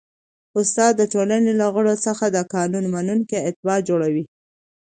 [0.59, 4.25] استاد د ټولني له غړو څخه د قانون منونکي اتباع جوړوي.